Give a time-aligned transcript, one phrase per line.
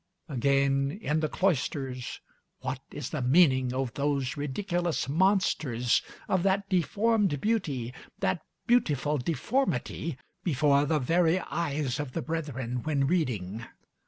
[0.27, 2.21] Again, in the cloisters,
[2.61, 10.17] what is the meaning of those ridiculous monsters, of that deformed beauty, that beautiful deformity,
[10.43, 13.63] before the very eyes of the brethren when reading?